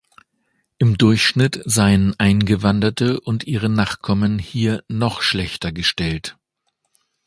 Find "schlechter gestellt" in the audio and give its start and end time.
5.21-6.35